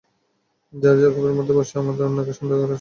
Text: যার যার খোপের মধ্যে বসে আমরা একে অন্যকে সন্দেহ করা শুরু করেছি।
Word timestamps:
যার 0.73 0.95
যার 0.95 1.11
খোপের 1.15 1.33
মধ্যে 1.33 1.53
বসে 1.53 1.73
আমরা 1.73 1.93
একে 1.93 2.03
অন্যকে 2.03 2.33
সন্দেহ 2.33 2.55
করা 2.55 2.55
শুরু 2.55 2.55
করেছি। 2.59 2.69